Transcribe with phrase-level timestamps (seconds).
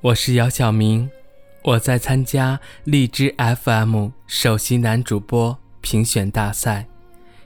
[0.00, 1.10] 我是姚晓明，
[1.64, 6.86] 我在参加荔枝 FM 首席男主播评选大赛。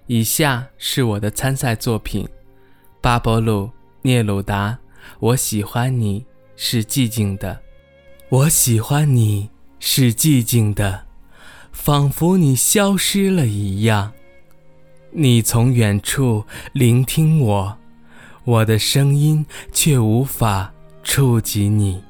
[0.07, 2.29] 以下是我的参赛作品：
[3.01, 3.69] 巴勃鲁·
[4.03, 4.79] 聂鲁达。
[5.19, 7.59] 我喜欢你是寂静的，
[8.29, 9.49] 我喜欢你
[9.81, 11.07] 是寂静的，
[11.73, 14.13] 仿佛你消失了一样。
[15.13, 17.79] 你从远处聆听我，
[18.45, 22.05] 我的声音却无法触及你。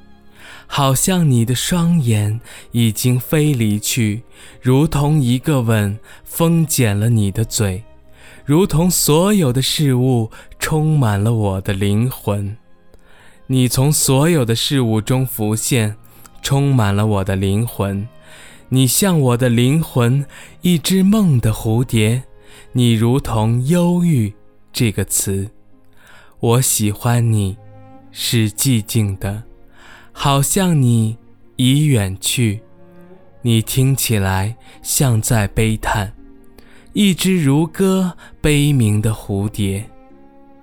[0.67, 2.39] 好像你的双眼
[2.71, 4.23] 已经飞离去，
[4.61, 7.83] 如同一个吻封紧了你的嘴，
[8.45, 12.57] 如同所有的事物充满了我的灵魂。
[13.47, 15.95] 你从所有的事物中浮现，
[16.41, 18.07] 充满了我的灵魂。
[18.69, 20.25] 你像我的灵魂，
[20.61, 22.23] 一只梦的蝴蝶。
[22.71, 24.33] 你如同忧郁
[24.71, 25.51] 这个词。
[26.39, 27.57] 我喜欢你，
[28.11, 29.43] 是寂静的。
[30.13, 31.17] 好像你
[31.57, 32.61] 已远去，
[33.41, 36.13] 你听起来像在悲叹，
[36.93, 39.89] 一只如歌悲鸣的蝴蝶。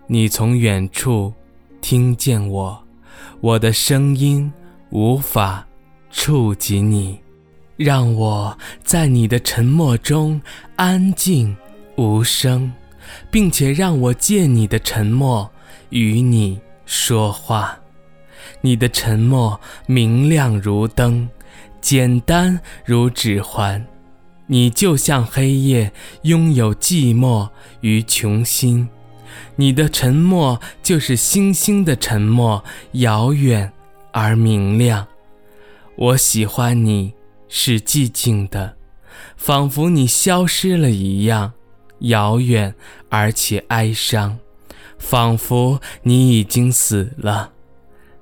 [0.07, 1.33] 你从远处
[1.81, 2.83] 听见我，
[3.41, 4.51] 我的声音
[4.91, 5.67] 无法
[6.11, 7.19] 触及你，
[7.77, 10.41] 让我在你的沉默中
[10.77, 11.55] 安静
[11.97, 12.73] 无声，
[13.31, 15.51] 并且让我借你的沉默
[15.91, 17.80] 与你说话。
[18.61, 21.29] 你的沉默明亮如灯，
[21.81, 23.87] 简单如指环。
[24.47, 27.49] 你就像黑夜，拥有寂寞
[27.83, 28.89] 与穷心。
[29.55, 33.73] 你的沉默就是星星的沉默，遥远
[34.13, 35.07] 而明亮。
[35.95, 37.15] 我喜欢你
[37.49, 38.77] 是寂静的，
[39.37, 41.53] 仿佛你消失了一样，
[42.01, 42.75] 遥远
[43.09, 44.39] 而且哀伤，
[44.99, 47.53] 仿佛你已经死了。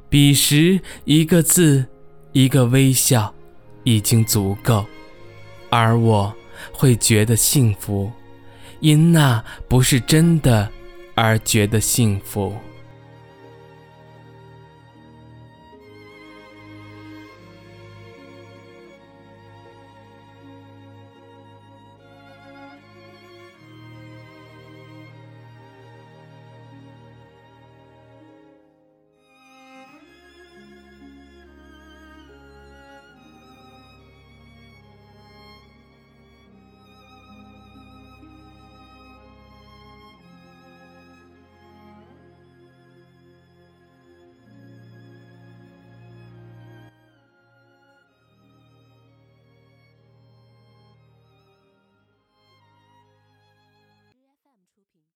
[0.08, 1.84] 彼时，一个字，
[2.32, 3.34] 一个微笑，
[3.84, 4.86] 已经足够，
[5.68, 6.34] 而我
[6.72, 8.10] 会觉得幸福，
[8.80, 10.70] 因那不是真的
[11.14, 12.54] 而觉得幸福。